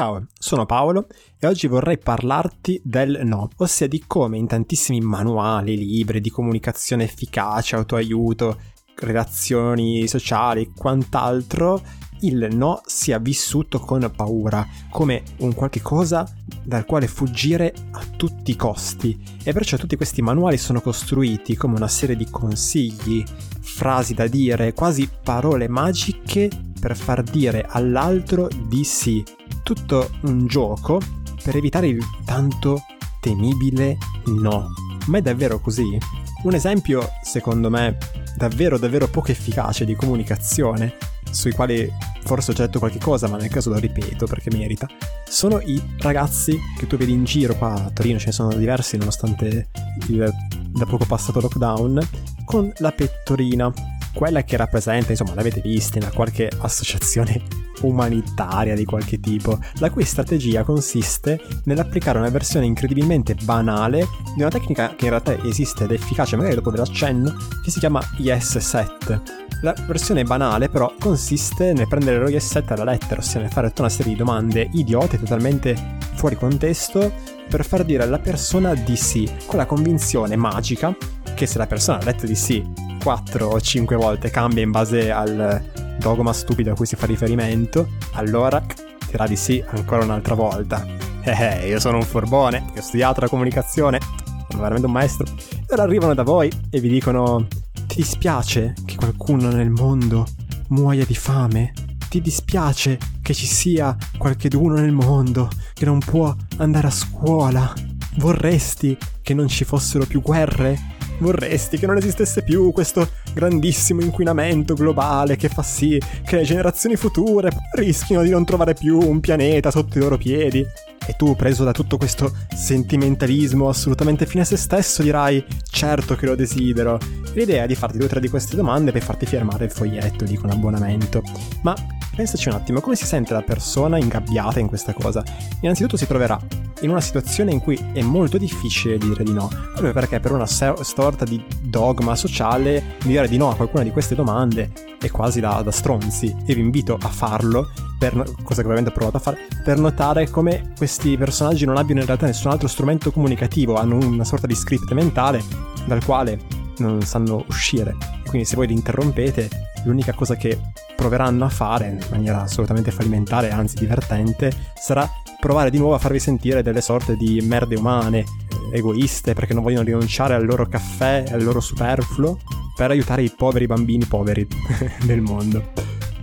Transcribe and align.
Ciao, 0.00 0.28
sono 0.32 0.64
Paolo 0.64 1.08
e 1.38 1.46
oggi 1.46 1.66
vorrei 1.66 1.98
parlarti 1.98 2.80
del 2.82 3.20
no, 3.24 3.50
ossia 3.58 3.86
di 3.86 4.02
come 4.06 4.38
in 4.38 4.46
tantissimi 4.46 4.98
manuali, 5.00 5.76
libri 5.76 6.22
di 6.22 6.30
comunicazione 6.30 7.04
efficace, 7.04 7.76
autoaiuto, 7.76 8.58
relazioni 8.94 10.08
sociali 10.08 10.62
e 10.62 10.70
quant'altro, 10.74 11.82
il 12.20 12.48
no 12.50 12.80
sia 12.86 13.18
vissuto 13.18 13.78
con 13.78 14.10
paura, 14.16 14.66
come 14.88 15.22
un 15.40 15.52
qualche 15.52 15.82
cosa 15.82 16.26
dal 16.64 16.86
quale 16.86 17.06
fuggire 17.06 17.74
a 17.90 18.02
tutti 18.16 18.52
i 18.52 18.56
costi. 18.56 19.22
E 19.44 19.52
perciò 19.52 19.76
tutti 19.76 19.96
questi 19.96 20.22
manuali 20.22 20.56
sono 20.56 20.80
costruiti 20.80 21.56
come 21.56 21.76
una 21.76 21.88
serie 21.88 22.16
di 22.16 22.30
consigli, 22.30 23.22
frasi 23.60 24.14
da 24.14 24.26
dire, 24.26 24.72
quasi 24.72 25.06
parole 25.22 25.68
magiche 25.68 26.48
per 26.80 26.96
far 26.96 27.22
dire 27.22 27.66
all'altro 27.68 28.48
di 28.66 28.82
sì. 28.82 29.22
Tutto 29.70 30.10
un 30.22 30.48
gioco 30.48 31.00
per 31.44 31.54
evitare 31.54 31.86
il 31.86 32.04
tanto 32.24 32.82
temibile 33.20 33.98
no. 34.24 34.72
Ma 35.06 35.18
è 35.18 35.22
davvero 35.22 35.60
così? 35.60 35.96
Un 36.42 36.54
esempio, 36.54 37.08
secondo 37.22 37.70
me, 37.70 37.96
davvero 38.36 38.78
davvero 38.78 39.06
poco 39.06 39.30
efficace 39.30 39.84
di 39.84 39.94
comunicazione, 39.94 40.96
sui 41.30 41.52
quali 41.52 41.88
forse 42.24 42.50
ho 42.50 42.54
già 42.54 42.66
detto 42.66 42.80
qualche 42.80 42.98
cosa, 42.98 43.28
ma 43.28 43.36
nel 43.36 43.48
caso 43.48 43.70
lo 43.70 43.78
ripeto 43.78 44.26
perché 44.26 44.50
merita, 44.50 44.88
sono 45.28 45.60
i 45.60 45.80
ragazzi 45.98 46.58
che 46.76 46.88
tu 46.88 46.96
vedi 46.96 47.12
in 47.12 47.22
giro 47.22 47.54
qua 47.54 47.74
a 47.74 47.90
Torino, 47.90 48.18
ce 48.18 48.26
ne 48.26 48.32
sono 48.32 48.52
diversi 48.52 48.96
nonostante 48.96 49.68
il 50.08 50.34
da 50.72 50.84
poco 50.84 51.04
passato 51.04 51.38
lockdown, 51.38 52.08
con 52.44 52.72
la 52.78 52.90
pettorina 52.90 53.72
quella 54.12 54.42
che 54.42 54.56
rappresenta, 54.56 55.12
insomma, 55.12 55.34
l'avete 55.34 55.60
vista 55.60 55.98
in 55.98 56.10
qualche 56.12 56.50
associazione 56.58 57.59
umanitaria 57.82 58.74
di 58.74 58.84
qualche 58.84 59.20
tipo, 59.20 59.58
la 59.78 59.90
cui 59.90 60.04
strategia 60.04 60.62
consiste 60.62 61.40
nell'applicare 61.64 62.18
una 62.18 62.28
versione 62.28 62.66
incredibilmente 62.66 63.34
banale 63.42 64.06
di 64.34 64.40
una 64.40 64.50
tecnica 64.50 64.94
che 64.94 65.04
in 65.04 65.10
realtà 65.10 65.36
esiste 65.44 65.84
ed 65.84 65.90
è 65.90 65.94
efficace, 65.94 66.36
magari 66.36 66.54
dopo 66.56 66.70
ve 66.70 66.78
l'accenno, 66.78 67.34
che 67.62 67.70
si 67.70 67.78
chiama 67.78 68.00
Yes 68.18 68.58
Set. 68.58 69.22
La 69.62 69.74
versione 69.86 70.24
banale 70.24 70.68
però 70.68 70.94
consiste 70.98 71.72
nel 71.72 71.88
prendere 71.88 72.18
lo 72.18 72.28
Yes 72.28 72.46
Set 72.46 72.70
alla 72.70 72.84
lettera, 72.84 73.20
ossia 73.20 73.40
nel 73.40 73.50
fare 73.50 73.68
tutta 73.68 73.82
una 73.82 73.90
serie 73.90 74.12
di 74.12 74.18
domande 74.18 74.68
idiote, 74.72 75.18
totalmente 75.18 75.98
fuori 76.14 76.36
contesto, 76.36 77.12
per 77.48 77.64
far 77.64 77.84
dire 77.84 78.04
alla 78.04 78.18
persona 78.18 78.74
di 78.74 78.96
sì, 78.96 79.28
con 79.46 79.58
la 79.58 79.66
convinzione 79.66 80.36
magica 80.36 80.96
che 81.34 81.46
se 81.46 81.58
la 81.58 81.66
persona 81.66 81.98
ha 81.98 82.04
letto 82.04 82.26
di 82.26 82.34
sì 82.34 82.62
4 83.02 83.46
o 83.46 83.60
5 83.60 83.96
volte 83.96 84.30
cambia 84.30 84.62
in 84.62 84.70
base 84.70 85.10
al 85.10 85.88
dogma 86.00 86.32
stupido 86.32 86.72
a 86.72 86.74
cui 86.74 86.86
si 86.86 86.96
fa 86.96 87.06
riferimento, 87.06 87.90
allora 88.14 88.60
dirà 89.06 89.26
di 89.26 89.36
sì 89.36 89.62
ancora 89.68 90.02
un'altra 90.02 90.34
volta. 90.34 90.84
Eh, 91.22 91.62
eh, 91.62 91.68
io 91.68 91.78
sono 91.78 91.98
un 91.98 92.02
forbone, 92.02 92.64
ho 92.76 92.80
studiato 92.80 93.20
la 93.20 93.28
comunicazione, 93.28 94.00
sono 94.48 94.62
veramente 94.62 94.86
un 94.86 94.92
maestro. 94.92 95.26
E 95.26 95.66
ora 95.68 95.82
arrivano 95.82 96.14
da 96.14 96.22
voi 96.22 96.50
e 96.70 96.80
vi 96.80 96.88
dicono: 96.88 97.46
Ti 97.86 97.96
dispiace 97.96 98.74
che 98.84 98.96
qualcuno 98.96 99.50
nel 99.50 99.70
mondo 99.70 100.26
muoia 100.68 101.04
di 101.04 101.14
fame? 101.14 101.72
Ti 102.08 102.20
dispiace 102.20 102.98
che 103.22 103.34
ci 103.34 103.46
sia 103.46 103.96
qualcheduno 104.18 104.74
nel 104.74 104.92
mondo 104.92 105.48
che 105.74 105.84
non 105.84 106.00
può 106.00 106.34
andare 106.56 106.88
a 106.88 106.90
scuola? 106.90 107.72
Vorresti 108.16 108.96
che 109.22 109.34
non 109.34 109.46
ci 109.46 109.64
fossero 109.64 110.06
più 110.06 110.20
guerre? 110.20 110.98
Vorresti 111.20 111.78
che 111.78 111.86
non 111.86 111.98
esistesse 111.98 112.42
più 112.42 112.72
questo 112.72 113.08
grandissimo 113.34 114.00
inquinamento 114.00 114.72
globale 114.74 115.36
che 115.36 115.50
fa 115.50 115.62
sì 115.62 116.00
che 116.24 116.36
le 116.36 116.42
generazioni 116.44 116.96
future 116.96 117.50
rischino 117.72 118.22
di 118.22 118.30
non 118.30 118.46
trovare 118.46 118.72
più 118.72 118.98
un 118.98 119.20
pianeta 119.20 119.70
sotto 119.70 119.98
i 119.98 120.00
loro 120.00 120.16
piedi. 120.16 120.66
E 121.06 121.14
tu, 121.16 121.36
preso 121.36 121.64
da 121.64 121.72
tutto 121.72 121.96
questo 121.96 122.32
sentimentalismo 122.54 123.68
assolutamente 123.68 124.26
fine 124.26 124.42
a 124.42 124.46
se 124.46 124.56
stesso, 124.56 125.02
dirai: 125.02 125.44
Certo 125.68 126.14
che 126.14 126.26
lo 126.26 126.34
desidero. 126.34 126.98
L'idea 127.34 127.64
è 127.64 127.66
di 127.66 127.74
farti 127.74 127.98
due 127.98 128.06
o 128.06 128.10
tre 128.10 128.20
di 128.20 128.28
queste 128.28 128.56
domande 128.56 128.92
per 128.92 129.02
farti 129.02 129.26
firmare 129.26 129.66
il 129.66 129.70
foglietto 129.70 130.24
di 130.24 130.36
con 130.36 130.50
abbonamento. 130.50 131.22
Ma 131.62 131.74
pensaci 132.14 132.48
un 132.48 132.54
attimo, 132.54 132.80
come 132.80 132.96
si 132.96 133.06
sente 133.06 133.32
la 133.32 133.42
persona 133.42 133.98
ingabbiata 133.98 134.60
in 134.60 134.66
questa 134.66 134.92
cosa? 134.92 135.22
Innanzitutto 135.60 135.96
si 135.96 136.06
troverà 136.06 136.38
in 136.82 136.90
una 136.90 137.00
situazione 137.00 137.52
in 137.52 137.60
cui 137.60 137.78
è 137.92 138.02
molto 138.02 138.38
difficile 138.38 138.98
dire 138.98 139.24
di 139.24 139.32
no, 139.32 139.48
proprio 139.48 139.92
perché 139.92 140.20
per 140.20 140.32
una 140.32 140.46
sorta 140.46 141.24
di 141.24 141.42
dogma 141.60 142.16
sociale 142.16 142.96
dire 143.04 143.28
di 143.28 143.36
no 143.36 143.50
a 143.50 143.56
qualcuna 143.56 143.82
di 143.82 143.90
queste 143.90 144.14
domande 144.14 144.72
è 144.98 145.10
quasi 145.10 145.40
da, 145.40 145.62
da 145.62 145.70
stronzi 145.70 146.34
e 146.46 146.54
vi 146.54 146.60
invito 146.60 146.98
a 147.00 147.08
farlo, 147.08 147.70
per, 147.98 148.14
cosa 148.42 148.62
che 148.62 148.68
ovviamente 148.68 148.90
ho 148.90 148.94
provato 148.94 149.16
a 149.16 149.20
fare, 149.20 149.46
per 149.62 149.78
notare 149.78 150.28
come 150.30 150.72
questi 150.76 151.16
personaggi 151.16 151.64
non 151.64 151.76
abbiano 151.76 152.00
in 152.00 152.06
realtà 152.06 152.26
nessun 152.26 152.50
altro 152.50 152.68
strumento 152.68 153.10
comunicativo, 153.10 153.76
hanno 153.76 153.96
una 153.96 154.24
sorta 154.24 154.46
di 154.46 154.54
script 154.54 154.92
mentale 154.92 155.42
dal 155.86 156.04
quale 156.04 156.38
non 156.78 157.02
sanno 157.02 157.44
uscire. 157.48 158.19
Quindi 158.30 158.46
se 158.46 158.54
voi 158.54 158.68
li 158.68 158.74
interrompete, 158.74 159.48
l'unica 159.86 160.12
cosa 160.12 160.36
che 160.36 160.56
proveranno 160.94 161.44
a 161.44 161.48
fare 161.48 161.88
in 161.88 161.98
maniera 162.10 162.42
assolutamente 162.42 162.92
fallimentare, 162.92 163.50
anzi 163.50 163.74
divertente, 163.74 164.52
sarà 164.80 165.10
provare 165.40 165.68
di 165.68 165.78
nuovo 165.78 165.94
a 165.94 165.98
farvi 165.98 166.20
sentire 166.20 166.62
delle 166.62 166.80
sorte 166.80 167.16
di 167.16 167.40
merde 167.40 167.74
umane, 167.74 168.24
egoiste, 168.72 169.34
perché 169.34 169.52
non 169.52 169.64
vogliono 169.64 169.82
rinunciare 169.82 170.34
al 170.34 170.46
loro 170.46 170.64
caffè, 170.68 171.24
al 171.28 171.42
loro 171.42 171.58
superfluo, 171.58 172.38
per 172.76 172.92
aiutare 172.92 173.24
i 173.24 173.34
poveri 173.36 173.66
bambini 173.66 174.04
poveri 174.04 174.46
del 175.02 175.22
mondo. 175.22 175.72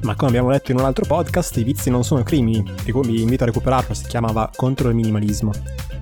Ma 0.03 0.15
come 0.15 0.29
abbiamo 0.29 0.49
letto 0.49 0.71
in 0.71 0.79
un 0.79 0.85
altro 0.85 1.03
podcast, 1.05 1.57
i 1.57 1.65
vizi 1.65 1.89
non 1.89 2.05
sono 2.05 2.23
crimini, 2.23 2.63
vi 2.85 3.21
invito 3.21 3.43
a 3.43 3.47
recuperarlo, 3.47 3.93
si 3.93 4.05
chiamava 4.05 4.49
Contro 4.55 4.87
il 4.87 4.95
minimalismo. 4.95 5.51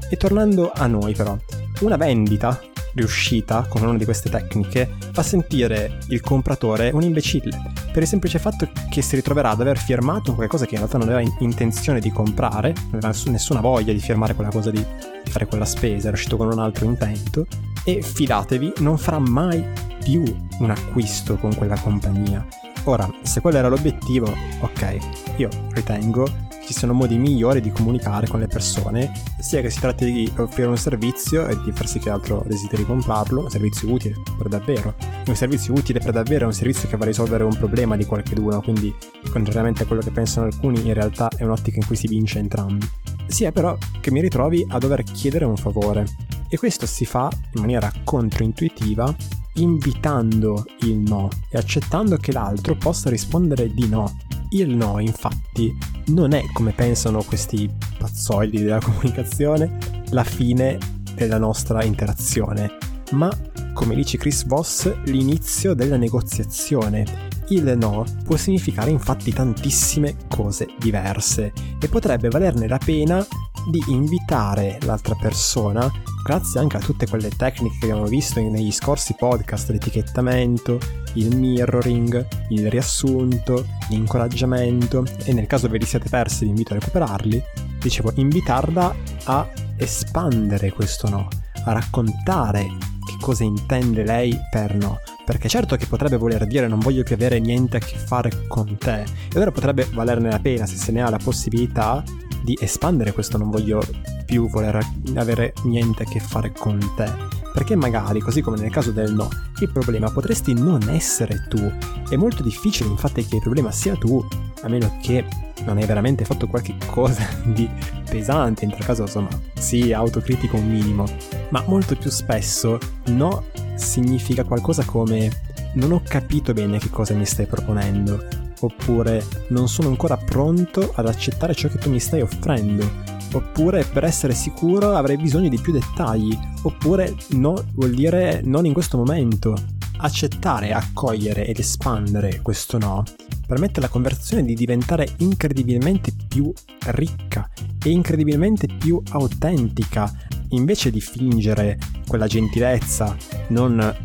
E 0.07 0.17
tornando 0.17 0.71
a 0.71 0.85
noi 0.85 1.15
però, 1.15 1.35
una 1.79 1.97
vendita 1.97 2.61
riuscita 2.95 3.65
con 3.69 3.83
una 3.83 3.97
di 3.97 4.05
queste 4.05 4.29
tecniche 4.29 4.95
fa 5.11 5.23
sentire 5.23 5.99
il 6.07 6.21
compratore 6.21 6.91
un 6.93 7.01
imbecille, 7.01 7.61
per 7.91 8.03
il 8.03 8.07
semplice 8.07 8.39
fatto 8.39 8.69
che 8.89 9.01
si 9.01 9.15
ritroverà 9.15 9.51
ad 9.51 9.61
aver 9.61 9.77
firmato 9.77 10.33
qualcosa 10.33 10.65
che 10.65 10.73
in 10.73 10.79
realtà 10.79 10.97
non 10.97 11.09
aveva 11.09 11.31
intenzione 11.39 11.99
di 11.99 12.11
comprare, 12.11 12.73
non 12.91 13.01
aveva 13.03 13.13
nessuna 13.27 13.61
voglia 13.61 13.93
di 13.93 13.99
firmare 13.99 14.33
quella 14.33 14.49
cosa 14.49 14.71
di 14.71 14.83
fare 15.25 15.45
quella 15.45 15.65
spesa, 15.65 16.07
era 16.07 16.15
uscito 16.15 16.37
con 16.37 16.51
un 16.51 16.59
altro 16.59 16.85
intento 16.85 17.45
e 17.83 18.01
fidatevi, 18.01 18.73
non 18.79 18.97
farà 18.97 19.19
mai 19.19 19.63
più 20.03 20.23
un 20.59 20.69
acquisto 20.69 21.35
con 21.35 21.53
quella 21.55 21.77
compagnia. 21.79 22.45
Ora, 22.85 23.09
se 23.23 23.41
quello 23.41 23.57
era 23.57 23.67
l'obiettivo, 23.67 24.31
ok, 24.59 24.97
io 25.37 25.49
ritengo 25.71 26.44
ci 26.65 26.73
siano 26.73 26.93
modi 26.93 27.17
migliori 27.17 27.61
di 27.61 27.71
comunicare 27.71 28.27
con 28.27 28.39
le 28.39 28.47
persone, 28.47 29.11
sia 29.39 29.61
che 29.61 29.69
si 29.69 29.79
tratti 29.79 30.11
di 30.11 30.31
offrire 30.37 30.67
un 30.67 30.77
servizio 30.77 31.47
e 31.47 31.57
di 31.63 31.71
far 31.71 31.87
sì 31.87 31.99
che 31.99 32.09
l'altro 32.09 32.43
desideri 32.47 32.85
comprarlo, 32.85 33.41
un 33.41 33.49
servizio 33.49 33.91
utile 33.91 34.15
per 34.37 34.47
davvero. 34.47 34.95
Un 35.27 35.35
servizio 35.35 35.73
utile 35.73 35.99
per 35.99 36.11
davvero 36.11 36.45
è 36.45 36.47
un 36.47 36.53
servizio 36.53 36.89
che 36.89 36.97
va 36.97 37.03
a 37.03 37.07
risolvere 37.07 37.43
un 37.43 37.55
problema 37.55 37.95
di 37.95 38.05
qualcuno, 38.05 38.61
quindi 38.61 38.93
contrariamente 39.31 39.83
a 39.83 39.85
quello 39.85 40.01
che 40.01 40.11
pensano 40.11 40.47
alcuni, 40.47 40.85
in 40.85 40.93
realtà 40.93 41.29
è 41.29 41.43
un'ottica 41.43 41.77
in 41.77 41.85
cui 41.85 41.95
si 41.95 42.07
vince 42.07 42.39
entrambi. 42.39 42.87
Sia 43.27 43.51
però 43.51 43.77
che 43.99 44.11
mi 44.11 44.21
ritrovi 44.21 44.65
a 44.69 44.77
dover 44.77 45.03
chiedere 45.03 45.45
un 45.45 45.57
favore. 45.57 46.05
E 46.47 46.57
questo 46.57 46.85
si 46.85 47.05
fa 47.05 47.29
in 47.53 47.61
maniera 47.61 47.91
controintuitiva 48.03 49.15
invitando 49.55 50.65
il 50.81 50.97
no 50.97 51.29
e 51.49 51.57
accettando 51.57 52.17
che 52.17 52.31
l'altro 52.31 52.75
possa 52.75 53.09
rispondere 53.09 53.73
di 53.73 53.87
no. 53.87 54.17
Il 54.49 54.75
no, 54.75 54.99
infatti, 54.99 55.75
non 56.07 56.33
è 56.33 56.43
come 56.53 56.71
pensano 56.73 57.23
questi 57.23 57.69
pazzoidi 57.97 58.61
della 58.63 58.79
comunicazione 58.79 59.77
la 60.11 60.23
fine 60.23 60.77
della 61.15 61.37
nostra 61.37 61.83
interazione, 61.83 62.77
ma, 63.11 63.29
come 63.73 63.95
dice 63.95 64.17
Chris 64.17 64.45
Voss, 64.45 64.93
l'inizio 65.05 65.73
della 65.73 65.97
negoziazione. 65.97 67.33
Il 67.49 67.77
no 67.77 68.03
può 68.23 68.35
significare 68.37 68.89
infatti 68.89 69.31
tantissime 69.31 70.15
cose 70.27 70.67
diverse 70.79 71.53
e 71.79 71.87
potrebbe 71.87 72.29
valerne 72.29 72.67
la 72.67 72.79
pena 72.83 73.25
di 73.69 73.81
invitare 73.87 74.77
l'altra 74.81 75.15
persona, 75.15 75.91
grazie 76.25 76.59
anche 76.59 76.77
a 76.77 76.79
tutte 76.79 77.05
quelle 77.05 77.29
tecniche 77.29 77.77
che 77.79 77.85
abbiamo 77.85 78.07
visto 78.07 78.39
negli 78.41 78.71
scorsi 78.71 79.13
podcast, 79.15 79.69
l'etichettamento, 79.69 80.79
il 81.13 81.37
mirroring, 81.37 82.25
il 82.49 82.67
riassunto, 82.71 83.67
l'incoraggiamento. 83.89 85.05
E 85.23 85.33
nel 85.33 85.45
caso 85.45 85.69
ve 85.69 85.77
li 85.77 85.85
siate 85.85 86.09
persi 86.09 86.45
vi 86.45 86.49
invito 86.49 86.73
a 86.73 86.79
recuperarli, 86.79 87.43
dicevo 87.79 88.11
invitarla 88.15 88.95
a 89.25 89.47
espandere 89.77 90.71
questo 90.71 91.07
no, 91.09 91.27
a 91.63 91.73
raccontare 91.73 92.63
che 93.05 93.17
cosa 93.21 93.43
intende 93.43 94.03
lei 94.03 94.35
per 94.49 94.73
no. 94.73 94.99
Perché 95.23 95.47
certo 95.47 95.75
che 95.75 95.85
potrebbe 95.85 96.17
voler 96.17 96.47
dire 96.47 96.67
non 96.67 96.79
voglio 96.79 97.03
più 97.03 97.13
avere 97.13 97.37
niente 97.37 97.77
a 97.77 97.79
che 97.79 97.97
fare 97.97 98.47
con 98.47 98.75
te, 98.79 99.01
e 99.01 99.35
allora 99.35 99.51
potrebbe 99.51 99.87
valerne 99.93 100.31
la 100.31 100.39
pena 100.39 100.65
se 100.65 100.75
se 100.75 100.91
ne 100.91 101.03
ha 101.03 101.09
la 101.11 101.19
possibilità 101.23 102.03
di 102.45 102.57
espandere 102.61 103.11
questo 103.11 103.37
non 103.37 103.49
voglio 103.49 103.81
più 104.25 104.47
voler 104.47 104.79
avere 105.15 105.53
niente 105.63 106.03
a 106.03 106.05
che 106.05 106.19
fare 106.19 106.53
con 106.53 106.79
te. 106.95 107.11
Perché 107.51 107.75
magari, 107.75 108.19
così 108.19 108.41
come 108.41 108.57
nel 108.57 108.69
caso 108.69 108.91
del 108.91 109.13
no, 109.13 109.27
il 109.59 109.71
problema 109.71 110.11
potresti 110.11 110.53
non 110.53 110.87
essere 110.89 111.45
tu. 111.49 111.59
È 112.07 112.15
molto 112.15 112.43
difficile 112.43 112.89
infatti 112.89 113.25
che 113.25 113.37
il 113.37 113.41
problema 113.41 113.71
sia 113.71 113.95
tu, 113.95 114.25
a 114.61 114.67
meno 114.67 114.97
che 115.01 115.25
non 115.65 115.77
hai 115.77 115.85
veramente 115.85 116.23
fatto 116.25 116.47
qualche 116.47 116.75
cosa 116.85 117.25
di 117.43 117.67
pesante, 118.07 118.65
in 118.65 118.71
tal 118.71 118.85
caso 118.85 119.01
insomma 119.03 119.29
sì, 119.57 119.91
autocritico 119.91 120.57
un 120.57 120.69
minimo, 120.69 121.05
ma 121.49 121.63
molto 121.67 121.95
più 121.95 122.11
spesso 122.11 122.77
no 123.05 123.45
significa 123.75 124.43
qualcosa 124.43 124.83
come 124.85 125.31
non 125.73 125.91
ho 125.91 126.01
capito 126.03 126.53
bene 126.53 126.77
che 126.77 126.89
cosa 126.89 127.13
mi 127.13 127.25
stai 127.25 127.45
proponendo, 127.47 128.44
oppure 128.61 129.25
non 129.49 129.67
sono 129.67 129.89
ancora 129.89 130.17
pronto 130.17 130.91
ad 130.95 131.07
accettare 131.07 131.53
ciò 131.53 131.67
che 131.67 131.77
tu 131.77 131.89
mi 131.89 131.99
stai 131.99 132.21
offrendo, 132.21 132.89
oppure 133.33 133.83
per 133.83 134.03
essere 134.03 134.33
sicuro 134.33 134.95
avrei 134.95 135.17
bisogno 135.17 135.49
di 135.49 135.59
più 135.59 135.73
dettagli, 135.73 136.37
oppure 136.63 137.15
no 137.31 137.63
vuol 137.73 137.91
dire 137.91 138.41
non 138.43 138.65
in 138.65 138.73
questo 138.73 138.97
momento. 138.97 139.55
Accettare, 139.97 140.73
accogliere 140.73 141.45
ed 141.45 141.59
espandere 141.59 142.41
questo 142.41 142.77
no 142.77 143.03
permette 143.45 143.79
alla 143.79 143.89
conversazione 143.89 144.43
di 144.43 144.55
diventare 144.55 145.07
incredibilmente 145.17 146.11
più 146.27 146.51
ricca 146.87 147.49
e 147.83 147.89
incredibilmente 147.89 148.67
più 148.67 149.01
autentica, 149.11 150.11
invece 150.49 150.89
di 150.89 151.01
fingere 151.01 151.77
quella 152.07 152.27
gentilezza 152.27 153.15
non, 153.49 153.95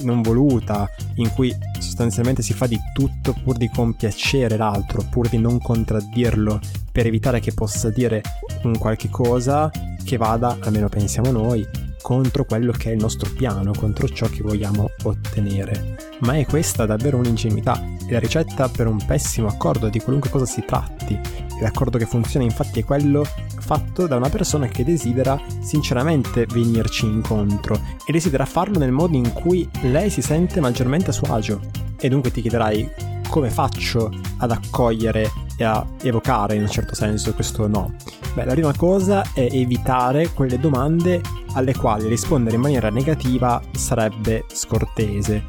non 0.00 0.22
voluta 0.22 0.88
in 1.16 1.30
cui 1.32 1.54
sostanzialmente 1.98 2.42
si 2.42 2.52
fa 2.52 2.68
di 2.68 2.78
tutto 2.92 3.34
pur 3.42 3.56
di 3.56 3.68
compiacere 3.68 4.56
l'altro, 4.56 5.04
pur 5.10 5.28
di 5.28 5.38
non 5.38 5.58
contraddirlo, 5.58 6.60
per 6.92 7.06
evitare 7.06 7.40
che 7.40 7.52
possa 7.52 7.90
dire 7.90 8.22
un 8.62 8.78
qualche 8.78 9.10
cosa 9.10 9.68
che 10.04 10.16
vada, 10.16 10.56
almeno 10.60 10.88
pensiamo 10.88 11.32
noi, 11.32 11.66
contro 12.00 12.44
quello 12.44 12.70
che 12.70 12.90
è 12.90 12.92
il 12.92 13.00
nostro 13.00 13.28
piano, 13.32 13.72
contro 13.76 14.08
ciò 14.08 14.28
che 14.28 14.42
vogliamo 14.42 14.90
ottenere. 15.02 15.96
Ma 16.20 16.34
è 16.34 16.46
questa 16.46 16.86
davvero 16.86 17.16
un'ingenuità 17.16 17.82
e 18.06 18.12
la 18.12 18.20
ricetta 18.20 18.68
per 18.68 18.86
un 18.86 19.04
pessimo 19.04 19.48
accordo 19.48 19.88
di 19.88 19.98
qualunque 19.98 20.30
cosa 20.30 20.46
si 20.46 20.62
tratti. 20.64 21.18
L'accordo 21.60 21.98
che 21.98 22.06
funziona 22.06 22.44
infatti 22.44 22.78
è 22.78 22.84
quello 22.84 23.24
fatto 23.58 24.06
da 24.06 24.14
una 24.14 24.28
persona 24.28 24.68
che 24.68 24.84
desidera 24.84 25.36
sinceramente 25.60 26.46
venirci 26.46 27.06
incontro 27.06 27.74
e 28.06 28.12
desidera 28.12 28.44
farlo 28.44 28.78
nel 28.78 28.92
modo 28.92 29.16
in 29.16 29.32
cui 29.32 29.68
lei 29.82 30.10
si 30.10 30.22
sente 30.22 30.60
maggiormente 30.60 31.10
a 31.10 31.12
suo 31.12 31.34
agio. 31.34 31.87
E 32.00 32.08
dunque 32.08 32.30
ti 32.30 32.42
chiederai 32.42 32.88
come 33.28 33.50
faccio 33.50 34.10
ad 34.38 34.50
accogliere 34.50 35.30
e 35.56 35.64
a 35.64 35.84
evocare 36.02 36.54
in 36.54 36.62
un 36.62 36.68
certo 36.68 36.94
senso 36.94 37.34
questo 37.34 37.66
no? 37.66 37.94
Beh, 38.34 38.44
la 38.44 38.52
prima 38.52 38.72
cosa 38.74 39.24
è 39.32 39.48
evitare 39.50 40.32
quelle 40.32 40.58
domande 40.58 41.20
alle 41.54 41.74
quali 41.74 42.08
rispondere 42.08 42.56
in 42.56 42.62
maniera 42.62 42.90
negativa 42.90 43.60
sarebbe 43.72 44.44
scortese. 44.52 45.44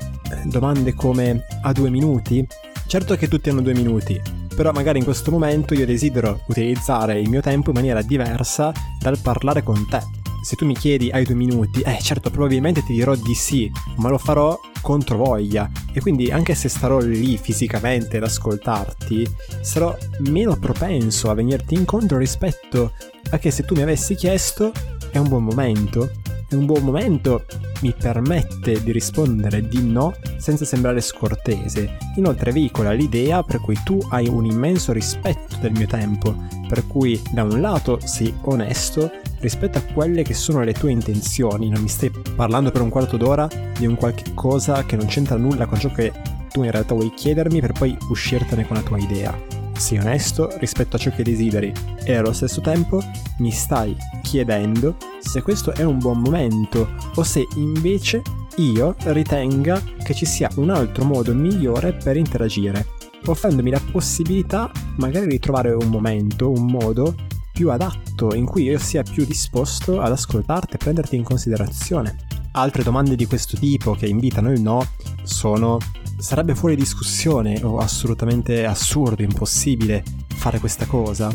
Domande 0.45 0.93
come 0.93 1.45
a 1.61 1.71
due 1.71 1.89
minuti? 1.89 2.45
Certo 2.87 3.15
che 3.15 3.27
tutti 3.27 3.49
hanno 3.49 3.61
due 3.61 3.73
minuti, 3.73 4.19
però 4.55 4.71
magari 4.71 4.97
in 4.97 5.03
questo 5.03 5.29
momento 5.29 5.75
io 5.75 5.85
desidero 5.85 6.41
utilizzare 6.47 7.19
il 7.19 7.29
mio 7.29 7.41
tempo 7.41 7.69
in 7.69 7.75
maniera 7.75 8.01
diversa 8.01 8.71
dal 8.99 9.19
parlare 9.19 9.61
con 9.61 9.87
te. 9.87 10.18
Se 10.41 10.55
tu 10.55 10.65
mi 10.65 10.73
chiedi 10.73 11.09
hai 11.11 11.25
due 11.25 11.35
minuti, 11.35 11.81
eh 11.81 11.99
certo 12.01 12.29
probabilmente 12.29 12.83
ti 12.83 12.93
dirò 12.93 13.13
di 13.15 13.33
sì, 13.33 13.71
ma 13.97 14.09
lo 14.09 14.17
farò 14.17 14.59
contro 14.81 15.17
voglia. 15.17 15.69
E 15.91 15.99
quindi 15.99 16.31
anche 16.31 16.55
se 16.55 16.69
starò 16.69 16.99
lì 16.99 17.37
fisicamente 17.37 18.17
ad 18.17 18.23
ascoltarti, 18.23 19.27
sarò 19.61 19.95
meno 20.29 20.57
propenso 20.57 21.29
a 21.29 21.33
venirti 21.33 21.73
incontro 21.73 22.17
rispetto 22.17 22.93
a 23.31 23.37
che 23.37 23.51
se 23.51 23.63
tu 23.63 23.75
mi 23.75 23.81
avessi 23.81 24.15
chiesto 24.15 24.71
è 25.11 25.17
un 25.17 25.27
buon 25.27 25.43
momento. 25.43 26.09
E 26.51 26.55
un 26.55 26.65
buon 26.65 26.83
momento 26.83 27.45
mi 27.81 27.93
permette 27.93 28.81
di 28.81 28.91
rispondere 28.91 29.67
di 29.67 29.83
no 29.83 30.15
senza 30.37 30.65
sembrare 30.65 30.99
scortese. 30.99 31.97
Inoltre 32.15 32.51
veicola 32.51 32.91
l'idea 32.91 33.43
per 33.43 33.59
cui 33.59 33.77
tu 33.83 33.99
hai 34.09 34.27
un 34.27 34.45
immenso 34.45 34.91
rispetto 34.91 35.57
del 35.61 35.73
mio 35.73 35.85
tempo, 35.85 36.35
per 36.67 36.87
cui 36.87 37.21
da 37.31 37.43
un 37.43 37.61
lato 37.61 37.99
sei 38.03 38.33
onesto 38.41 39.11
rispetto 39.39 39.77
a 39.77 39.83
quelle 39.93 40.23
che 40.23 40.33
sono 40.33 40.63
le 40.63 40.73
tue 40.73 40.91
intenzioni, 40.91 41.69
non 41.69 41.81
mi 41.81 41.87
stai 41.87 42.11
parlando 42.35 42.71
per 42.71 42.81
un 42.81 42.89
quarto 42.89 43.17
d'ora 43.17 43.47
di 43.77 43.85
un 43.85 43.95
qualche 43.95 44.33
cosa 44.33 44.85
che 44.85 44.95
non 44.95 45.07
c'entra 45.07 45.37
nulla 45.37 45.65
con 45.65 45.79
ciò 45.79 45.91
che 45.91 46.11
tu 46.51 46.63
in 46.63 46.71
realtà 46.71 46.93
vuoi 46.93 47.13
chiedermi 47.13 47.59
per 47.61 47.73
poi 47.73 47.95
uscirtene 48.09 48.65
con 48.65 48.75
la 48.75 48.83
tua 48.83 48.97
idea. 48.97 49.37
Sii 49.75 49.99
onesto 49.99 50.49
rispetto 50.57 50.97
a 50.97 50.99
ciò 50.99 51.09
che 51.11 51.23
desideri 51.23 51.71
e 52.03 52.15
allo 52.15 52.33
stesso 52.33 52.59
tempo 52.59 53.01
mi 53.37 53.51
stai 53.51 53.95
chiedendo 54.21 54.97
se 55.19 55.41
questo 55.41 55.73
è 55.73 55.83
un 55.83 55.99
buon 55.99 56.19
momento 56.19 56.89
o 57.15 57.23
se 57.23 57.45
invece 57.55 58.21
io 58.57 58.95
ritenga 59.05 59.81
che 60.03 60.13
ci 60.13 60.25
sia 60.25 60.49
un 60.55 60.69
altro 60.69 61.05
modo 61.05 61.33
migliore 61.33 61.93
per 61.93 62.17
interagire, 62.17 62.87
offrendomi 63.25 63.69
la 63.69 63.81
possibilità 63.91 64.69
magari 64.97 65.27
di 65.27 65.39
trovare 65.39 65.71
un 65.71 65.87
momento, 65.87 66.51
un 66.51 66.65
modo 66.65 67.15
più 67.59 67.71
adatto 67.71 68.33
in 68.33 68.45
cui 68.45 68.63
io 68.63 68.79
sia 68.79 69.03
più 69.03 69.25
disposto 69.25 69.99
ad 69.99 70.13
ascoltarti 70.13 70.75
e 70.75 70.77
prenderti 70.77 71.17
in 71.17 71.23
considerazione. 71.23 72.15
Altre 72.51 72.83
domande 72.83 73.17
di 73.17 73.25
questo 73.25 73.57
tipo 73.57 73.95
che 73.95 74.05
invitano 74.05 74.49
il 74.49 74.61
no 74.61 74.87
sono 75.23 75.77
sarebbe 76.17 76.55
fuori 76.55 76.77
discussione 76.77 77.59
o 77.61 77.79
assolutamente 77.79 78.63
assurdo, 78.65 79.23
impossibile 79.23 80.05
fare 80.37 80.59
questa 80.59 80.85
cosa? 80.85 81.29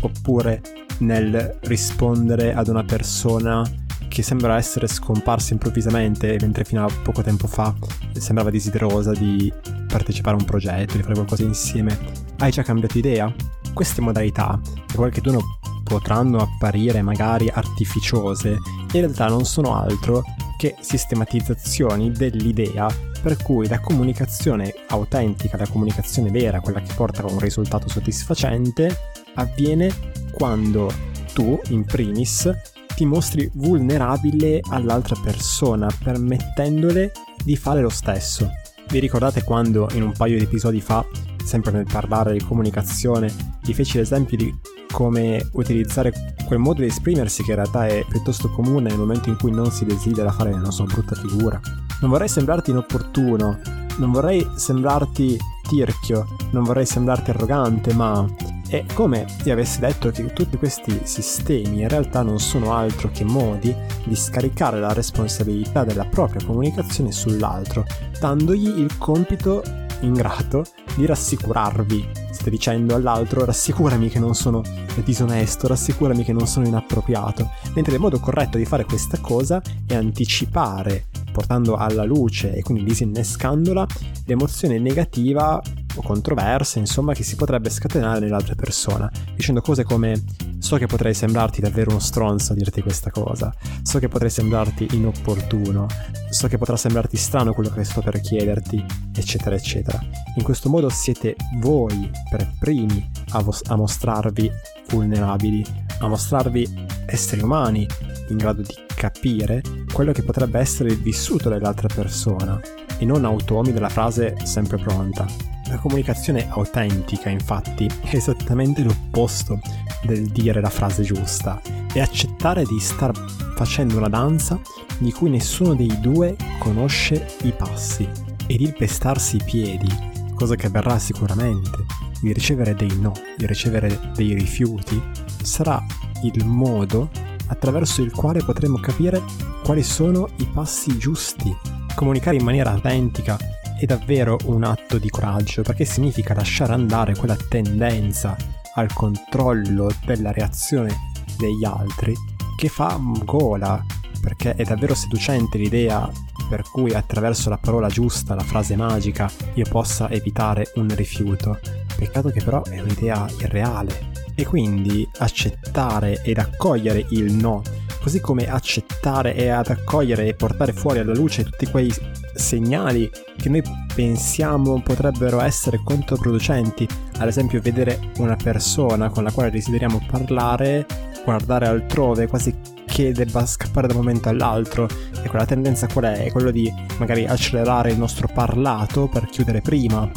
Oppure 0.00 0.62
nel 1.00 1.58
rispondere 1.64 2.54
ad 2.54 2.68
una 2.68 2.84
persona 2.84 3.62
che 4.08 4.22
sembra 4.22 4.56
essere 4.56 4.86
scomparsa 4.86 5.52
improvvisamente 5.52 6.38
mentre 6.40 6.64
fino 6.64 6.86
a 6.86 6.90
poco 7.02 7.20
tempo 7.20 7.46
fa 7.46 7.74
sembrava 8.12 8.48
desiderosa 8.48 9.12
di 9.12 9.52
partecipare 9.86 10.34
a 10.34 10.38
un 10.40 10.46
progetto, 10.46 10.96
di 10.96 11.02
fare 11.02 11.14
qualcosa 11.14 11.42
insieme. 11.42 12.27
Hai 12.40 12.52
già 12.52 12.62
cambiato 12.62 12.98
idea? 12.98 13.34
Queste 13.74 14.00
modalità, 14.00 14.60
per 14.86 14.94
qualche 14.94 15.20
turno 15.20 15.58
potranno 15.82 16.38
apparire 16.38 17.02
magari 17.02 17.48
artificiose, 17.48 18.50
in 18.50 19.00
realtà 19.00 19.26
non 19.26 19.44
sono 19.44 19.74
altro 19.74 20.22
che 20.56 20.76
sistematizzazioni 20.78 22.12
dell'idea 22.12 22.86
per 23.20 23.42
cui 23.42 23.66
la 23.66 23.80
comunicazione 23.80 24.72
autentica, 24.86 25.56
la 25.56 25.66
comunicazione 25.66 26.30
vera, 26.30 26.60
quella 26.60 26.80
che 26.80 26.94
porta 26.94 27.22
a 27.22 27.30
un 27.30 27.40
risultato 27.40 27.88
soddisfacente, 27.88 28.96
avviene 29.34 29.92
quando 30.30 30.92
tu, 31.32 31.60
in 31.70 31.84
primis, 31.84 32.48
ti 32.94 33.04
mostri 33.04 33.50
vulnerabile 33.54 34.60
all'altra 34.70 35.16
persona, 35.20 35.88
permettendole 36.04 37.10
di 37.42 37.56
fare 37.56 37.80
lo 37.80 37.88
stesso. 37.88 38.48
Vi 38.88 39.00
ricordate 39.00 39.42
quando 39.42 39.88
in 39.94 40.02
un 40.02 40.12
paio 40.12 40.38
di 40.38 40.44
episodi 40.44 40.80
fa, 40.80 41.04
sempre 41.44 41.72
nel 41.72 41.86
parlare 41.90 42.32
di 42.32 42.44
comunicazione, 42.44 43.32
ti 43.62 43.74
feci 43.74 43.98
l'esempio 43.98 44.36
di 44.36 44.54
come 44.90 45.48
utilizzare 45.52 46.12
quel 46.46 46.58
modo 46.58 46.80
di 46.80 46.86
esprimersi 46.86 47.42
che 47.42 47.50
in 47.50 47.56
realtà 47.56 47.86
è 47.86 48.04
piuttosto 48.08 48.48
comune 48.50 48.88
nel 48.88 48.98
momento 48.98 49.28
in 49.28 49.36
cui 49.36 49.50
non 49.50 49.70
si 49.70 49.84
desidera 49.84 50.32
fare 50.32 50.50
la 50.50 50.70
sua 50.70 50.84
brutta 50.84 51.14
figura. 51.14 51.60
Non 52.00 52.10
vorrei 52.10 52.28
sembrarti 52.28 52.70
inopportuno, 52.70 53.58
non 53.98 54.12
vorrei 54.12 54.46
sembrarti 54.54 55.36
tirchio, 55.68 56.26
non 56.52 56.64
vorrei 56.64 56.86
sembrarti 56.86 57.30
arrogante, 57.30 57.92
ma 57.92 58.26
è 58.68 58.84
come 58.92 59.24
ti 59.42 59.50
avessi 59.50 59.80
detto 59.80 60.10
che 60.10 60.32
tutti 60.32 60.56
questi 60.58 61.00
sistemi 61.04 61.80
in 61.80 61.88
realtà 61.88 62.22
non 62.22 62.38
sono 62.38 62.74
altro 62.74 63.10
che 63.10 63.24
modi 63.24 63.74
di 64.04 64.14
scaricare 64.14 64.78
la 64.78 64.92
responsabilità 64.92 65.84
della 65.84 66.04
propria 66.04 66.44
comunicazione 66.44 67.10
sull'altro, 67.10 67.84
dandogli 68.20 68.68
il 68.78 68.98
compito 68.98 69.62
ingrato 70.00 70.64
di 70.94 71.06
rassicurarvi. 71.06 72.08
Stai 72.30 72.50
dicendo 72.50 72.94
all'altro 72.94 73.44
rassicurami 73.44 74.08
che 74.08 74.18
non 74.18 74.34
sono 74.34 74.62
disonesto, 75.04 75.66
rassicurami 75.66 76.24
che 76.24 76.32
non 76.32 76.46
sono 76.46 76.66
inappropriato. 76.66 77.50
Mentre 77.74 77.94
il 77.94 78.00
modo 78.00 78.18
corretto 78.20 78.58
di 78.58 78.64
fare 78.64 78.84
questa 78.84 79.18
cosa 79.20 79.62
è 79.86 79.94
anticipare, 79.94 81.06
portando 81.32 81.76
alla 81.76 82.04
luce 82.04 82.54
e 82.54 82.62
quindi 82.62 82.84
disinnescandola, 82.84 83.86
l'emozione 84.26 84.78
negativa 84.78 85.60
o 85.98 86.02
controversa, 86.02 86.78
insomma, 86.78 87.12
che 87.12 87.22
si 87.22 87.36
potrebbe 87.36 87.70
scatenare 87.70 88.20
nell'altra 88.20 88.54
persona, 88.54 89.10
dicendo 89.34 89.60
cose 89.60 89.84
come 89.84 90.22
so 90.58 90.76
che 90.76 90.86
potrei 90.86 91.14
sembrarti 91.14 91.60
davvero 91.60 91.90
uno 91.90 91.98
stronzo 91.98 92.52
a 92.52 92.56
dirti 92.56 92.82
questa 92.82 93.10
cosa, 93.10 93.52
so 93.82 93.98
che 93.98 94.08
potrei 94.08 94.30
sembrarti 94.30 94.88
inopportuno, 94.92 95.86
so 96.30 96.48
che 96.48 96.58
potrà 96.58 96.76
sembrarti 96.76 97.16
strano 97.16 97.52
quello 97.52 97.70
che 97.70 97.84
sto 97.84 98.00
per 98.00 98.20
chiederti, 98.20 98.84
eccetera, 99.14 99.54
eccetera. 99.54 100.00
In 100.36 100.42
questo 100.42 100.68
modo 100.68 100.88
siete 100.88 101.36
voi 101.60 102.10
per 102.30 102.50
primi 102.58 103.10
a, 103.30 103.40
vos- 103.40 103.62
a 103.66 103.76
mostrarvi 103.76 104.50
vulnerabili, 104.88 105.64
a 106.00 106.08
mostrarvi 106.08 106.86
esseri 107.06 107.42
umani 107.42 107.86
in 108.28 108.36
grado 108.36 108.62
di 108.62 108.87
capire 108.98 109.62
quello 109.92 110.10
che 110.10 110.24
potrebbe 110.24 110.58
essere 110.58 110.88
il 110.88 111.00
vissuto 111.00 111.48
dell'altra 111.48 111.86
persona 111.86 112.60
e 112.98 113.04
non 113.04 113.24
automi 113.24 113.72
della 113.72 113.88
frase 113.88 114.34
sempre 114.42 114.76
pronta. 114.76 115.24
La 115.68 115.78
comunicazione 115.78 116.48
autentica, 116.50 117.28
infatti, 117.28 117.86
è 117.86 118.16
esattamente 118.16 118.82
l'opposto 118.82 119.60
del 120.02 120.26
dire 120.26 120.60
la 120.60 120.68
frase 120.68 121.04
giusta. 121.04 121.60
È 121.92 122.00
accettare 122.00 122.64
di 122.64 122.80
star 122.80 123.16
facendo 123.54 123.98
una 123.98 124.08
danza 124.08 124.60
di 124.98 125.12
cui 125.12 125.30
nessuno 125.30 125.74
dei 125.74 126.00
due 126.00 126.34
conosce 126.58 127.24
i 127.42 127.52
passi 127.52 128.08
ed 128.48 128.60
il 128.60 128.74
pestarsi 128.76 129.36
i 129.36 129.42
piedi, 129.44 129.88
cosa 130.34 130.56
che 130.56 130.66
avverrà 130.66 130.98
sicuramente, 130.98 131.84
di 132.20 132.32
ricevere 132.32 132.74
dei 132.74 132.98
no, 132.98 133.12
di 133.36 133.46
ricevere 133.46 134.10
dei 134.16 134.34
rifiuti, 134.34 135.00
sarà 135.42 135.80
il 136.22 136.44
modo 136.44 137.10
attraverso 137.48 138.02
il 138.02 138.12
quale 138.12 138.42
potremo 138.42 138.78
capire 138.78 139.22
quali 139.64 139.82
sono 139.82 140.28
i 140.36 140.46
passi 140.46 140.96
giusti. 140.96 141.54
Comunicare 141.94 142.36
in 142.36 142.44
maniera 142.44 142.70
autentica 142.70 143.36
è 143.78 143.84
davvero 143.84 144.38
un 144.44 144.64
atto 144.64 144.98
di 144.98 145.10
coraggio 145.10 145.62
perché 145.62 145.84
significa 145.84 146.34
lasciare 146.34 146.72
andare 146.72 147.14
quella 147.14 147.36
tendenza 147.36 148.36
al 148.74 148.92
controllo 148.92 149.90
della 150.04 150.32
reazione 150.32 150.96
degli 151.36 151.64
altri 151.64 152.14
che 152.56 152.68
fa 152.68 152.98
gola 153.24 153.84
perché 154.20 154.54
è 154.54 154.64
davvero 154.64 154.94
seducente 154.94 155.58
l'idea 155.58 156.10
per 156.48 156.62
cui 156.62 156.92
attraverso 156.94 157.50
la 157.50 157.58
parola 157.58 157.88
giusta, 157.88 158.34
la 158.34 158.42
frase 158.42 158.74
magica, 158.74 159.30
io 159.54 159.66
possa 159.68 160.10
evitare 160.10 160.72
un 160.76 160.88
rifiuto. 160.94 161.60
Peccato 161.94 162.30
che 162.30 162.42
però 162.42 162.62
è 162.62 162.80
un'idea 162.80 163.26
irreale. 163.38 164.17
E 164.40 164.46
quindi 164.46 165.04
accettare 165.18 166.22
ed 166.22 166.38
accogliere 166.38 167.04
il 167.10 167.32
no, 167.32 167.60
così 168.00 168.20
come 168.20 168.48
accettare 168.48 169.34
e 169.34 169.48
ad 169.48 169.66
accogliere 169.66 170.28
e 170.28 170.34
portare 170.34 170.72
fuori 170.72 171.00
alla 171.00 171.12
luce 171.12 171.42
tutti 171.42 171.66
quei 171.66 171.92
segnali 172.36 173.10
che 173.36 173.48
noi 173.48 173.64
pensiamo 173.92 174.80
potrebbero 174.80 175.40
essere 175.40 175.80
controproducenti, 175.82 176.86
ad 177.18 177.26
esempio 177.26 177.60
vedere 177.60 178.12
una 178.18 178.36
persona 178.36 179.08
con 179.08 179.24
la 179.24 179.32
quale 179.32 179.50
desideriamo 179.50 180.06
parlare, 180.08 180.86
guardare 181.24 181.66
altrove, 181.66 182.28
quasi 182.28 182.54
che 182.86 183.10
debba 183.10 183.44
scappare 183.44 183.88
da 183.88 183.94
un 183.94 184.00
momento 184.02 184.28
all'altro. 184.28 184.86
E 185.20 185.28
quella 185.28 185.46
tendenza 185.46 185.88
qual 185.88 186.04
è? 186.04 186.26
È 186.26 186.30
quello 186.30 186.52
di 186.52 186.72
magari 186.98 187.26
accelerare 187.26 187.90
il 187.90 187.98
nostro 187.98 188.28
parlato 188.32 189.08
per 189.08 189.26
chiudere 189.26 189.60
prima 189.62 190.08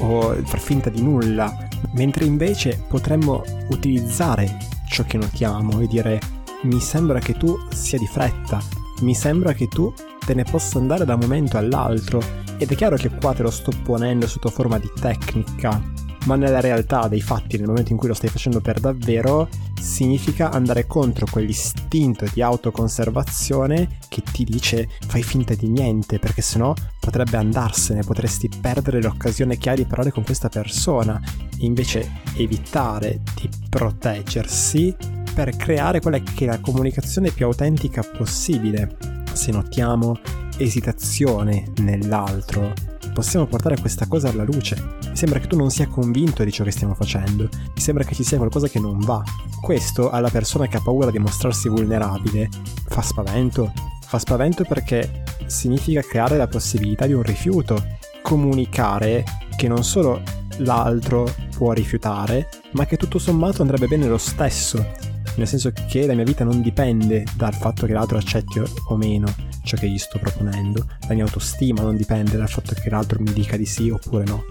o 0.00 0.34
far 0.44 0.58
finta 0.58 0.90
di 0.90 1.02
nulla, 1.02 1.68
mentre 1.92 2.24
invece 2.24 2.82
potremmo 2.88 3.42
utilizzare 3.68 4.58
ciò 4.88 5.04
che 5.04 5.16
notiamo 5.18 5.80
e 5.80 5.86
dire 5.86 6.20
mi 6.62 6.80
sembra 6.80 7.18
che 7.20 7.34
tu 7.34 7.56
sia 7.70 7.98
di 7.98 8.06
fretta, 8.06 8.60
mi 9.00 9.14
sembra 9.14 9.52
che 9.52 9.66
tu 9.68 9.92
te 10.24 10.34
ne 10.34 10.44
possa 10.44 10.78
andare 10.78 11.04
da 11.04 11.14
un 11.14 11.20
momento 11.20 11.56
all'altro. 11.56 12.22
Ed 12.58 12.70
è 12.70 12.74
chiaro 12.74 12.96
che 12.96 13.08
qua 13.08 13.32
te 13.32 13.42
lo 13.42 13.50
sto 13.50 13.72
ponendo 13.82 14.26
sotto 14.26 14.50
forma 14.50 14.78
di 14.78 14.90
tecnica 15.00 15.80
ma 16.26 16.36
nella 16.36 16.60
realtà 16.60 17.08
dei 17.08 17.20
fatti, 17.20 17.56
nel 17.56 17.66
momento 17.66 17.92
in 17.92 17.98
cui 17.98 18.08
lo 18.08 18.14
stai 18.14 18.30
facendo 18.30 18.60
per 18.60 18.80
davvero, 18.80 19.48
significa 19.80 20.50
andare 20.50 20.86
contro 20.86 21.26
quell'istinto 21.30 22.26
di 22.32 22.42
autoconservazione 22.42 23.98
che 24.08 24.22
ti 24.22 24.44
dice 24.44 24.88
fai 25.06 25.22
finta 25.22 25.54
di 25.54 25.68
niente, 25.68 26.18
perché 26.18 26.42
sennò 26.42 26.74
potrebbe 26.98 27.36
andarsene, 27.36 28.02
potresti 28.02 28.50
perdere 28.60 29.00
l'occasione 29.00 29.56
che 29.56 29.70
hai 29.70 29.76
di 29.76 29.84
parlare 29.84 30.12
con 30.12 30.22
questa 30.22 30.48
persona, 30.48 31.20
e 31.58 31.64
invece 31.64 32.20
evitare 32.36 33.20
di 33.34 33.48
proteggersi 33.68 34.94
per 35.34 35.56
creare 35.56 36.00
quella 36.00 36.18
che 36.18 36.44
è 36.44 36.48
la 36.48 36.60
comunicazione 36.60 37.30
più 37.30 37.46
autentica 37.46 38.02
possibile. 38.02 38.96
Se 39.32 39.50
notiamo 39.52 40.18
esitazione 40.58 41.72
nell'altro, 41.78 42.72
possiamo 43.12 43.46
portare 43.46 43.78
questa 43.78 44.06
cosa 44.06 44.28
alla 44.28 44.44
luce. 44.44 44.76
Mi 45.08 45.16
sembra 45.16 45.38
che 45.38 45.46
tu 45.46 45.56
non 45.56 45.70
sia 45.70 45.86
convinto 45.88 46.44
di 46.44 46.52
ciò 46.52 46.64
che 46.64 46.70
stiamo 46.70 46.94
facendo, 46.94 47.48
mi 47.52 47.80
sembra 47.80 48.04
che 48.04 48.14
ci 48.14 48.24
sia 48.24 48.36
qualcosa 48.36 48.68
che 48.68 48.80
non 48.80 48.98
va. 48.98 49.22
Questo 49.60 50.10
alla 50.10 50.30
persona 50.30 50.66
che 50.66 50.76
ha 50.76 50.82
paura 50.82 51.10
di 51.10 51.18
mostrarsi 51.18 51.68
vulnerabile 51.68 52.48
fa 52.86 53.02
spavento. 53.02 53.72
Fa 54.00 54.18
spavento 54.18 54.64
perché 54.64 55.22
significa 55.46 56.00
creare 56.00 56.36
la 56.36 56.48
possibilità 56.48 57.06
di 57.06 57.12
un 57.12 57.22
rifiuto, 57.22 57.84
comunicare 58.22 59.24
che 59.56 59.68
non 59.68 59.84
solo 59.84 60.22
l'altro 60.58 61.32
può 61.56 61.72
rifiutare, 61.72 62.48
ma 62.72 62.86
che 62.86 62.96
tutto 62.96 63.18
sommato 63.18 63.62
andrebbe 63.62 63.86
bene 63.86 64.08
lo 64.08 64.18
stesso, 64.18 64.84
nel 65.36 65.46
senso 65.46 65.72
che 65.72 66.06
la 66.06 66.14
mia 66.14 66.24
vita 66.24 66.44
non 66.44 66.60
dipende 66.60 67.24
dal 67.36 67.54
fatto 67.54 67.86
che 67.86 67.92
l'altro 67.92 68.18
accetti 68.18 68.60
o 68.88 68.96
meno 68.96 69.49
ciò 69.70 69.76
che 69.76 69.88
gli 69.88 69.98
sto 69.98 70.18
proponendo, 70.18 70.84
la 71.06 71.14
mia 71.14 71.22
autostima 71.22 71.82
non 71.82 71.96
dipende 71.96 72.36
dal 72.36 72.48
fatto 72.48 72.74
che 72.74 72.90
l'altro 72.90 73.20
mi 73.20 73.32
dica 73.32 73.56
di 73.56 73.66
sì 73.66 73.88
oppure 73.88 74.24
no. 74.24 74.44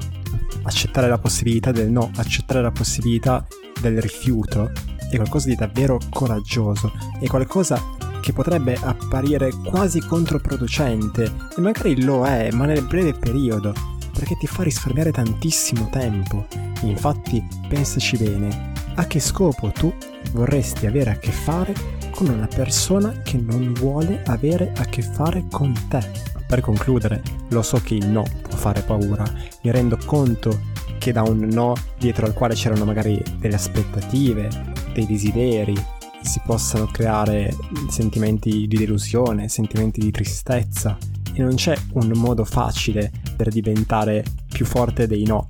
Accettare 0.63 1.09
la 1.09 1.17
possibilità 1.17 1.73
del 1.73 1.91
no, 1.91 2.09
accettare 2.15 2.61
la 2.61 2.71
possibilità 2.71 3.45
del 3.81 3.99
rifiuto 3.99 4.71
è 5.09 5.15
qualcosa 5.17 5.49
di 5.49 5.55
davvero 5.55 5.99
coraggioso, 6.09 6.93
è 7.19 7.25
qualcosa 7.27 7.81
che 8.21 8.31
potrebbe 8.31 8.77
apparire 8.79 9.51
quasi 9.65 9.99
controproducente 9.99 11.23
e 11.57 11.59
magari 11.59 12.01
lo 12.01 12.25
è, 12.25 12.49
ma 12.51 12.65
nel 12.65 12.85
breve 12.85 13.13
periodo, 13.13 13.73
perché 14.13 14.37
ti 14.37 14.47
fa 14.47 14.63
risparmiare 14.63 15.11
tantissimo 15.11 15.89
tempo. 15.91 16.45
Infatti, 16.83 17.45
pensaci 17.67 18.15
bene, 18.15 18.71
a 18.95 19.05
che 19.05 19.19
scopo 19.19 19.69
tu 19.71 19.93
vorresti 20.31 20.85
avere 20.85 21.09
a 21.09 21.17
che 21.17 21.31
fare 21.31 21.73
con 22.19 22.31
una 22.31 22.47
persona 22.47 23.21
che 23.21 23.37
non 23.37 23.71
vuole 23.71 24.23
avere 24.25 24.73
a 24.75 24.83
che 24.83 25.01
fare 25.01 25.45
con 25.49 25.73
te. 25.87 26.05
Per 26.45 26.59
concludere, 26.59 27.23
lo 27.47 27.61
so 27.61 27.79
che 27.81 27.95
il 27.95 28.07
no 28.07 28.25
può 28.41 28.57
fare 28.57 28.81
paura, 28.81 29.23
mi 29.61 29.71
rendo 29.71 29.97
conto 30.05 30.59
che 30.97 31.13
da 31.13 31.21
un 31.21 31.47
no 31.49 31.75
dietro 31.97 32.25
al 32.25 32.33
quale 32.33 32.55
c'erano 32.55 32.83
magari 32.83 33.23
delle 33.37 33.55
aspettative, 33.55 34.49
dei 34.93 35.05
desideri, 35.05 35.73
si 36.21 36.41
possano 36.45 36.87
creare 36.87 37.55
sentimenti 37.87 38.67
di 38.67 38.77
delusione, 38.77 39.47
sentimenti 39.47 40.01
di 40.01 40.11
tristezza 40.11 40.97
e 41.31 41.41
non 41.41 41.55
c'è 41.55 41.77
un 41.93 42.11
modo 42.15 42.43
facile 42.43 43.13
per 43.37 43.47
diventare 43.47 44.25
più 44.51 44.65
forte 44.65 45.07
dei 45.07 45.23
no. 45.23 45.47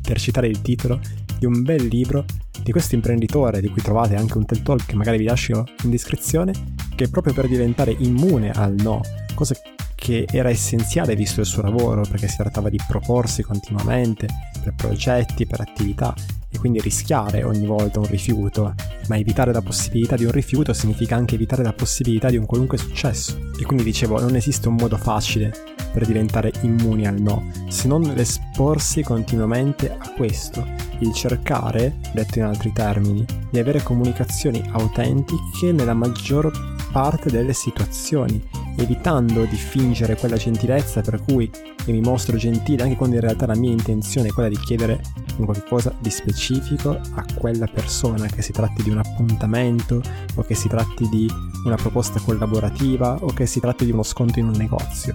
Per 0.00 0.20
citare 0.20 0.46
il 0.46 0.62
titolo 0.62 1.00
di 1.42 1.46
un 1.46 1.62
bel 1.62 1.86
libro 1.86 2.24
di 2.62 2.70
questo 2.70 2.94
imprenditore 2.94 3.60
di 3.60 3.68
cui 3.68 3.82
trovate 3.82 4.14
anche 4.14 4.38
un 4.38 4.46
TED 4.46 4.62
Talk 4.62 4.86
che 4.86 4.94
magari 4.94 5.18
vi 5.18 5.24
lascio 5.24 5.64
in 5.82 5.90
descrizione, 5.90 6.52
che 6.94 7.08
proprio 7.08 7.34
per 7.34 7.48
diventare 7.48 7.96
immune 7.98 8.52
al 8.52 8.74
no, 8.76 9.00
cosa 9.34 9.56
che 9.96 10.26
era 10.30 10.50
essenziale 10.50 11.16
visto 11.16 11.40
il 11.40 11.46
suo 11.46 11.62
lavoro 11.62 12.02
perché 12.02 12.28
si 12.28 12.36
trattava 12.36 12.68
di 12.68 12.78
proporsi 12.86 13.42
continuamente 13.42 14.28
per 14.62 14.74
progetti, 14.76 15.44
per 15.44 15.60
attività 15.60 16.14
e 16.52 16.58
quindi 16.58 16.80
rischiare 16.80 17.42
ogni 17.42 17.66
volta 17.66 17.98
un 17.98 18.06
rifiuto, 18.06 18.74
ma 19.08 19.16
evitare 19.16 19.52
la 19.52 19.62
possibilità 19.62 20.16
di 20.16 20.24
un 20.24 20.30
rifiuto 20.30 20.72
significa 20.72 21.16
anche 21.16 21.34
evitare 21.34 21.62
la 21.62 21.72
possibilità 21.72 22.28
di 22.28 22.36
un 22.36 22.46
qualunque 22.46 22.76
successo. 22.76 23.38
E 23.58 23.64
quindi 23.64 23.82
dicevo, 23.82 24.20
non 24.20 24.36
esiste 24.36 24.68
un 24.68 24.74
modo 24.74 24.96
facile 24.96 25.52
per 25.92 26.06
diventare 26.06 26.52
immuni 26.60 27.06
al 27.06 27.20
no, 27.20 27.50
se 27.68 27.88
non 27.88 28.02
l'esporsi 28.02 29.02
continuamente 29.02 29.90
a 29.90 30.12
questo, 30.16 30.64
il 30.98 31.12
cercare, 31.12 31.98
detto 32.12 32.38
in 32.38 32.44
altri 32.44 32.72
termini, 32.72 33.24
di 33.50 33.58
avere 33.58 33.82
comunicazioni 33.82 34.62
autentiche 34.72 35.72
nella 35.72 35.94
maggior 35.94 36.50
parte 36.92 37.30
delle 37.30 37.52
situazioni, 37.52 38.42
evitando 38.76 39.44
di 39.44 39.56
fingere 39.56 40.16
quella 40.16 40.36
gentilezza 40.36 41.00
per 41.00 41.22
cui 41.22 41.50
mi 41.86 42.00
mostro 42.00 42.36
gentile 42.36 42.84
anche 42.84 42.96
quando 42.96 43.16
in 43.16 43.22
realtà 43.22 43.46
la 43.46 43.56
mia 43.56 43.70
intenzione 43.70 44.28
è 44.28 44.32
quella 44.32 44.48
di 44.48 44.58
chiedere 44.58 45.00
un 45.36 45.44
qualcosa 45.46 45.94
di 45.98 46.10
specifico 46.10 46.90
a 47.14 47.24
quella 47.34 47.66
persona, 47.66 48.26
che 48.26 48.42
si 48.42 48.52
tratti 48.52 48.82
di 48.82 48.90
un 48.90 48.98
appuntamento 48.98 50.00
o 50.34 50.42
che 50.42 50.54
si 50.54 50.68
tratti 50.68 51.08
di 51.08 51.30
una 51.64 51.76
proposta 51.76 52.20
collaborativa 52.20 53.18
o 53.20 53.32
che 53.32 53.46
si 53.46 53.60
tratti 53.60 53.84
di 53.84 53.92
uno 53.92 54.02
sconto 54.02 54.38
in 54.38 54.46
un 54.46 54.54
negozio. 54.54 55.14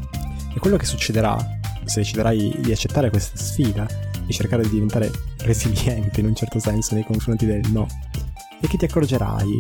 E 0.54 0.60
quello 0.60 0.78
che 0.78 0.86
succederà 0.86 1.38
se 1.86 2.02
deciderai 2.02 2.58
di 2.60 2.72
accettare 2.72 3.10
questa 3.10 3.38
sfida, 3.38 3.88
di 4.26 4.34
cercare 4.34 4.64
di 4.64 4.70
diventare 4.70 5.10
resiliente 5.40 6.20
in 6.20 6.26
un 6.28 6.36
certo 6.36 6.60
senso 6.60 6.96
nei 6.96 7.06
confronti 7.06 7.46
del 7.46 7.62
no, 7.72 7.88
e 8.60 8.68
che 8.68 8.78
ti 8.78 8.86
accorgerai, 8.86 9.60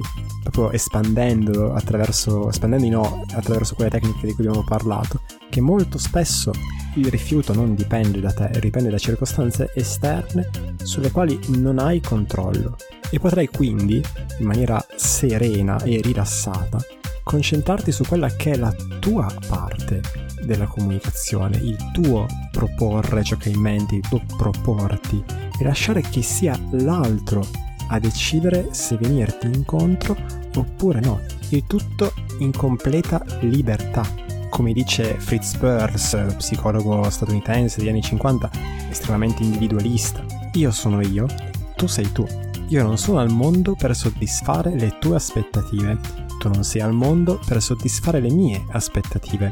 proprio 0.50 0.72
espandendo, 0.72 1.74
attraverso, 1.74 2.50
espandendo 2.50 2.89
no 2.89 3.25
attraverso 3.34 3.75
quelle 3.75 3.89
tecniche 3.89 4.27
di 4.27 4.34
cui 4.34 4.46
abbiamo 4.46 4.63
parlato, 4.63 5.22
che 5.50 5.62
molto 5.62 5.98
spesso 5.98 6.51
il 6.96 7.10
rifiuto 7.10 7.54
non 7.54 7.75
dipende 7.75 8.20
da 8.20 8.32
te, 8.32 8.50
dipende 8.60 8.89
da 8.89 8.98
circostanze 8.98 9.72
esterne 9.75 10.50
sulle 10.84 11.12
quali 11.12 11.39
non 11.50 11.80
hai 11.80 12.01
controllo. 12.01 12.75
E 13.10 13.20
potrai 13.20 13.48
quindi, 13.48 14.01
in 14.39 14.46
maniera 14.46 14.84
serena 14.96 15.82
e 15.84 16.01
rilassata, 16.01 16.84
concentrarti 17.24 17.92
su 17.92 18.04
quella 18.06 18.30
che 18.30 18.51
è 18.51 18.58
la 18.58 18.74
tua 19.00 19.32
parte 19.48 20.01
della 20.44 20.66
comunicazione, 20.66 21.58
il 21.58 21.77
tuo 21.92 22.25
proporre 22.51 23.24
ciò 23.24 23.36
che 23.38 23.50
hai 23.50 23.56
in 23.56 23.62
mente, 23.62 23.96
il 23.96 24.08
tuo 24.08 24.22
proporti 24.38 25.24
e 25.60 25.63
lasciare 25.63 26.01
che 26.01 26.22
sia 26.22 26.58
l'altro 26.72 27.46
a 27.88 28.00
decidere 28.00 28.70
se 28.72 28.98
venirti 28.98 29.48
incontro 29.48 30.15
oppure 30.56 31.00
no. 31.00 31.22
Il 31.50 31.65
tutto 31.65 32.13
in 32.39 32.51
completa 32.51 33.24
libertà. 33.41 34.06
Come 34.50 34.74
dice 34.74 35.20
Fritz 35.20 35.56
Perls, 35.58 36.17
psicologo 36.38 37.10
statunitense 37.10 37.79
degli 37.79 37.89
anni 37.89 38.01
50, 38.01 38.50
estremamente 38.89 39.44
individualista. 39.44 40.24
Io 40.53 40.72
sono 40.72 41.01
io, 41.01 41.27
tu 41.75 41.88
sei 41.88 42.12
tu. 42.12 42.25
Io 42.70 42.84
non 42.84 42.98
sono 42.98 43.20
al 43.20 43.29
mondo 43.29 43.75
per 43.75 43.96
soddisfare 43.96 44.74
le 44.75 44.98
tue 45.00 45.15
aspettative. 45.15 45.98
Tu 46.39 46.50
non 46.50 46.63
sei 46.63 46.82
al 46.82 46.94
mondo 46.94 47.39
per 47.46 47.62
soddisfare 47.62 48.20
le 48.20 48.32
mie 48.32 48.63
aspettative. 48.72 49.51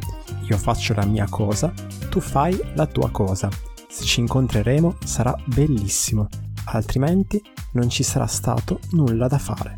Io 0.50 0.58
faccio 0.58 0.94
la 0.94 1.06
mia 1.06 1.28
cosa, 1.30 1.72
tu 2.10 2.20
fai 2.20 2.60
la 2.74 2.86
tua 2.86 3.10
cosa. 3.10 3.50
Se 3.88 4.04
ci 4.04 4.20
incontreremo 4.20 4.98
sarà 5.04 5.36
bellissimo 5.46 6.28
altrimenti 6.66 7.42
non 7.76 7.90
ci 7.90 8.04
sarà 8.04 8.26
stato 8.26 8.80
nulla 8.92 9.28
da 9.28 9.38
fare. 9.38 9.78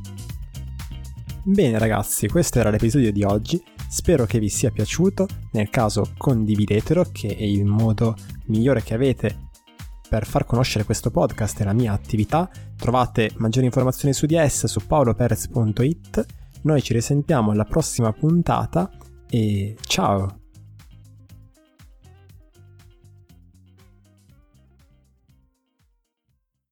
Bene 1.44 1.78
ragazzi, 1.78 2.28
questo 2.28 2.60
era 2.60 2.70
l'episodio 2.70 3.12
di 3.12 3.24
oggi, 3.24 3.62
spero 3.88 4.26
che 4.26 4.40
vi 4.40 4.50
sia 4.50 4.72
piaciuto, 4.72 5.28
nel 5.52 5.70
caso 5.70 6.12
condividetelo 6.18 7.06
che 7.12 7.36
è 7.36 7.44
il 7.44 7.66
modo 7.66 8.16
migliore 8.48 8.84
che 8.84 8.94
avete 8.94 9.46
per 10.08 10.26
far 10.26 10.46
conoscere 10.46 10.86
questo 10.86 11.12
podcast 11.12 11.60
e 11.60 11.64
la 11.66 11.74
mia 11.74 11.94
attività. 11.94 12.50
Trovate 12.76 13.32
maggiori 13.38 13.66
informazioni 13.66 14.14
su 14.14 14.26
di 14.26 14.36
essa 14.36 14.68
su 14.68 14.86
paoloperez.it. 14.86 16.26
Noi 16.64 16.82
ci 16.82 16.94
risentiamo 16.94 17.52
alla 17.52 17.66
prossima 17.66 18.12
puntata 18.14 18.90
e 19.30 19.76
ciao! 19.86 20.47